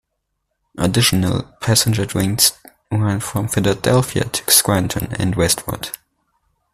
Additional 0.79 1.43
passenger 1.61 2.07
trains 2.07 2.53
ran 2.91 3.19
from 3.19 3.47
Philadelphia 3.47 4.23
to 4.25 4.49
Scranton 4.51 5.13
and 5.19 5.35
westward. 5.35 5.91